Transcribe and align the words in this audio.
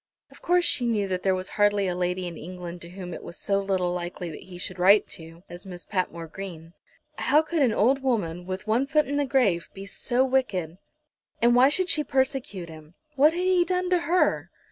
Of 0.31 0.41
course 0.41 0.65
she 0.65 0.87
knew 0.87 1.07
that 1.09 1.21
there 1.21 1.35
was 1.35 1.49
hardly 1.49 1.85
a 1.85 1.93
lady 1.93 2.25
in 2.25 2.35
England 2.35 2.81
to 2.81 2.89
whom 2.89 3.13
it 3.13 3.21
was 3.21 3.37
so 3.37 3.59
little 3.59 3.93
likely 3.93 4.31
that 4.31 4.45
he 4.45 4.57
should 4.57 4.79
write 4.79 5.19
as 5.47 5.61
to 5.61 5.69
Miss 5.69 5.85
Patmore 5.85 6.25
Green. 6.25 6.73
How 7.19 7.43
could 7.43 7.61
an 7.61 7.71
old 7.71 8.01
woman, 8.01 8.47
with 8.47 8.65
one 8.65 8.87
foot 8.87 9.05
in 9.05 9.17
the 9.17 9.25
grave, 9.25 9.69
be 9.75 9.85
so 9.85 10.25
wicked? 10.25 10.79
And 11.39 11.53
why 11.53 11.69
should 11.69 11.89
she 11.91 12.03
persecute 12.03 12.67
him? 12.67 12.95
What 13.15 13.33
had 13.33 13.43
he 13.45 13.63
done 13.63 13.91
to 13.91 13.99
her? 13.99 14.49